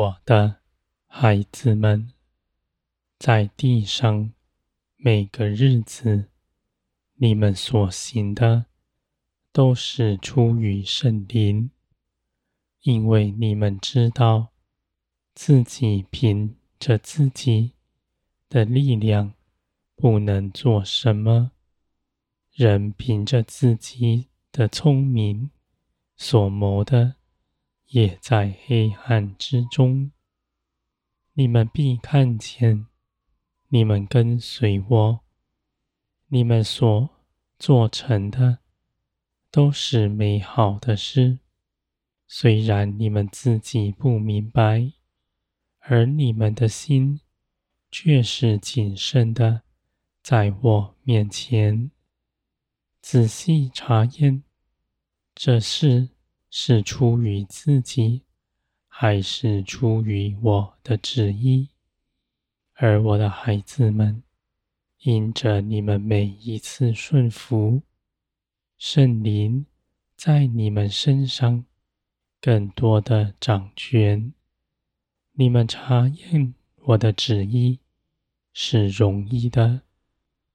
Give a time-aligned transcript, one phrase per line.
[0.00, 0.60] 我的
[1.06, 2.08] 孩子们，
[3.18, 4.32] 在地上
[4.96, 6.30] 每个日子，
[7.16, 8.64] 你们所行的
[9.52, 11.70] 都是出于圣灵，
[12.80, 14.54] 因为你们知道
[15.34, 17.72] 自己凭着自己
[18.48, 19.34] 的力量
[19.96, 21.52] 不能做什么，
[22.54, 25.50] 人凭着自己的聪明
[26.16, 27.19] 所谋的。
[27.90, 30.12] 也在黑暗之中，
[31.32, 32.86] 你们必看见，
[33.68, 35.20] 你们跟随我，
[36.28, 37.10] 你们所
[37.58, 38.58] 做成的
[39.50, 41.40] 都是美好的事。
[42.28, 44.92] 虽然你们自己不明白，
[45.80, 47.20] 而你们的心
[47.90, 49.62] 却是谨慎的，
[50.22, 51.90] 在我面前
[53.02, 54.44] 仔细查验
[55.34, 56.10] 这事。
[56.50, 58.22] 是出于自己，
[58.88, 61.68] 还是出于我的旨意？
[62.74, 64.22] 而我的孩子们，
[65.02, 67.82] 因着你们每一次顺服，
[68.76, 69.66] 圣灵
[70.16, 71.64] 在你们身上
[72.40, 74.32] 更多的掌权。
[75.32, 77.78] 你们查验我的旨意
[78.52, 79.82] 是容易的，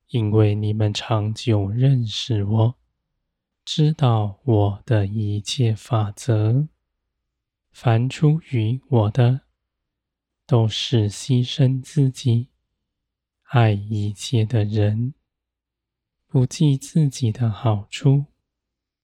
[0.10, 2.76] 因为你们长久认识我。
[3.66, 6.68] 知道我的一切法则，
[7.72, 9.42] 凡出于我的，
[10.46, 12.50] 都是牺牲自己、
[13.46, 15.16] 爱一切的人，
[16.28, 18.26] 不计自己的好处，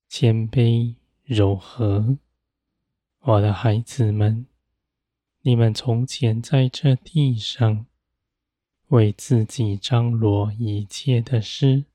[0.08, 0.94] 谦卑
[1.24, 2.20] 柔和。
[3.22, 4.46] 我的孩子们，
[5.42, 7.88] 你们从前在这地上，
[8.90, 11.86] 为自己张罗一切的事，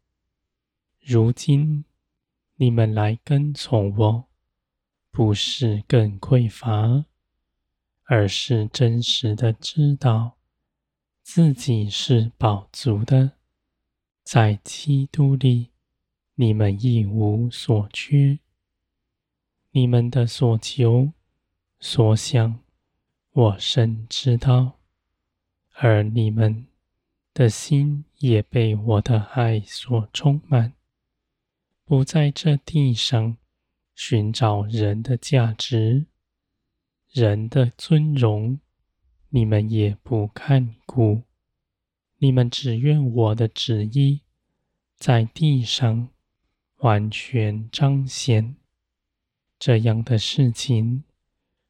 [1.01, 1.85] 如今。
[2.59, 4.25] 你们来跟从我，
[5.11, 7.05] 不是更匮乏，
[8.05, 10.39] 而是真实的知道
[11.23, 13.33] 自己是饱足的，
[14.25, 15.69] 在基督里，
[16.37, 18.39] 你们一无所缺。
[19.73, 21.13] 你们的所求、
[21.79, 22.61] 所想，
[23.33, 24.79] 我深知道，
[25.75, 26.67] 而你们
[27.35, 30.76] 的心也被我的爱所充满。
[31.89, 33.37] 不在这地上
[33.95, 36.07] 寻找人的价值、
[37.13, 38.59] 人的尊荣，
[39.29, 41.23] 你们也不看顾。
[42.19, 44.23] 你们只愿我的旨意
[44.97, 46.09] 在地上
[46.79, 48.57] 完全彰显。
[49.57, 51.05] 这样的事情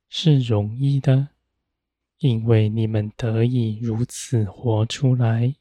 [0.08, 1.28] 是容易的，
[2.20, 5.56] 因为你们得以如此活出来，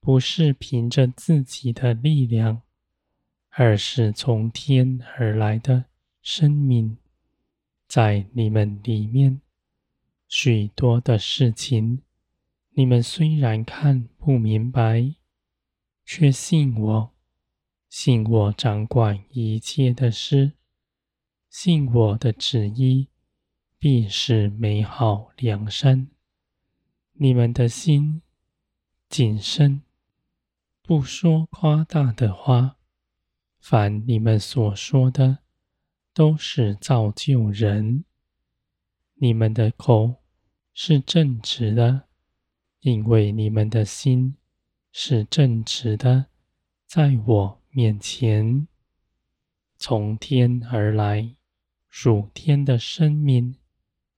[0.00, 2.62] 不是凭着自己的力量。
[3.50, 5.86] 而是从天而来的
[6.22, 6.96] 生命，
[7.88, 9.40] 在你们里面，
[10.28, 12.02] 许多的事情，
[12.70, 15.14] 你们虽然看不明白，
[16.04, 17.12] 却信我，
[17.88, 20.52] 信我掌管一切的事，
[21.48, 23.08] 信我的旨意
[23.78, 26.08] 必是美好良善。
[27.14, 28.22] 你们的心
[29.08, 29.82] 谨慎，
[30.82, 32.76] 不说夸大的话。
[33.60, 35.38] 凡你们所说的，
[36.12, 38.04] 都是造就人。
[39.14, 40.16] 你们的口
[40.72, 42.08] 是正直的，
[42.80, 44.36] 因为你们的心
[44.90, 46.26] 是正直的，
[46.86, 48.66] 在我面前。
[49.76, 51.36] 从天而来，
[51.88, 53.56] 属天的生命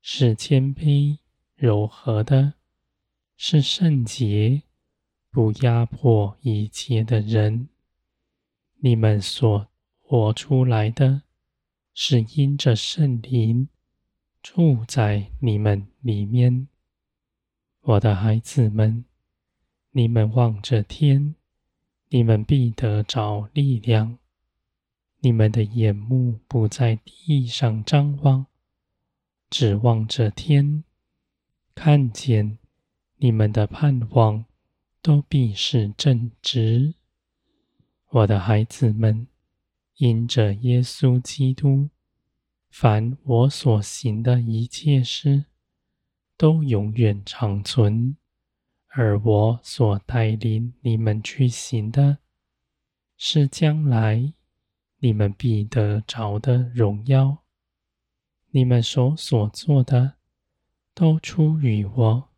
[0.00, 1.18] 是谦卑
[1.54, 2.54] 柔和的，
[3.36, 4.62] 是圣洁，
[5.30, 7.68] 不压迫一切的人。
[8.84, 9.68] 你们所
[10.00, 11.22] 活出来的，
[11.94, 13.68] 是因着圣灵
[14.42, 16.66] 住在你们里面。
[17.82, 19.04] 我的孩子们，
[19.92, 21.36] 你们望着天，
[22.08, 24.18] 你们必得着力量。
[25.20, 28.46] 你们的眼目不在地上张望，
[29.48, 30.82] 只望着天，
[31.76, 32.58] 看见
[33.18, 34.44] 你们的盼望
[35.00, 36.94] 都必是正直。
[38.14, 39.26] 我的孩子们，
[39.96, 41.88] 因着耶稣基督，
[42.68, 45.46] 凡我所行的一切事，
[46.36, 48.16] 都永远长存；
[48.88, 52.18] 而我所带领你们去行的，
[53.16, 54.34] 是将来
[54.98, 57.38] 你们必得着的荣耀。
[58.50, 60.16] 你们手所做的，
[60.92, 62.28] 都出于我；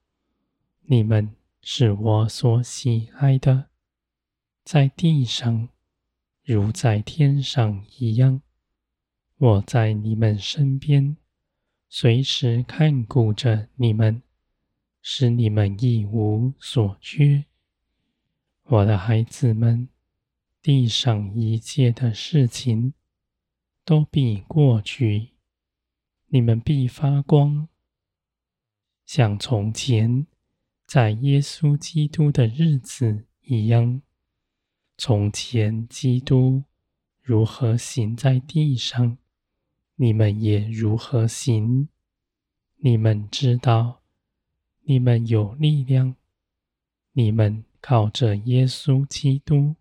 [0.82, 3.70] 你们是我所喜爱的。
[4.64, 5.68] 在地上，
[6.42, 8.40] 如在天上一样。
[9.36, 11.18] 我在你们身边，
[11.90, 14.22] 随时看顾着你们，
[15.02, 17.44] 使你们一无所缺。
[18.62, 19.90] 我的孩子们，
[20.62, 22.94] 地上一切的事情
[23.84, 25.32] 都必过去，
[26.28, 27.68] 你们必发光，
[29.04, 30.26] 像从前
[30.86, 34.00] 在耶稣基督的日子一样。
[34.96, 36.64] 从前基督
[37.20, 39.18] 如何行在地上，
[39.96, 41.88] 你们也如何行。
[42.76, 44.02] 你们知道，
[44.82, 46.16] 你们有力量，
[47.12, 47.64] 你们。
[47.86, 49.76] 靠着耶稣基督，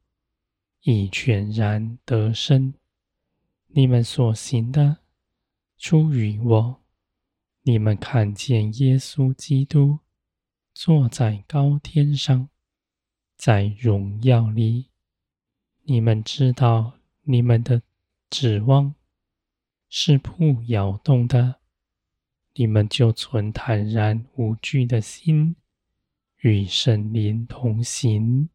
[0.82, 2.74] 已全然得胜。
[3.68, 4.98] 你们所行的，
[5.78, 6.82] 出于我。
[7.62, 10.00] 你们看见耶稣基督
[10.74, 12.50] 坐在高天上，
[13.38, 14.88] 在荣耀里。
[15.84, 16.94] 你们知道，
[17.24, 17.82] 你们的
[18.30, 18.96] 指望
[19.90, 21.56] 是不摇动的。
[22.56, 25.56] 你们就存坦然无惧的心。
[26.40, 28.50] 与神灵同行。